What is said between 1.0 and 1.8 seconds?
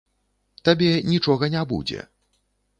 нічога не